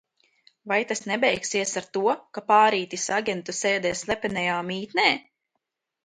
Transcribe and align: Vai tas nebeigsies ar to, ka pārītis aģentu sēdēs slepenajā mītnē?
Vai 0.69 0.77
tas 0.91 1.01
nebeigsies 1.09 1.73
ar 1.81 1.85
to, 1.97 2.15
ka 2.37 2.43
pārītis 2.47 3.05
aģentu 3.17 3.55
sēdēs 3.61 4.01
slepenajā 4.05 4.57
mītnē? 4.71 5.05